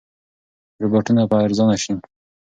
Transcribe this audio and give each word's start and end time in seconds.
روباټونه 0.81 1.23
به 1.29 1.37
ارزانه 1.45 1.75
شي. 1.83 1.93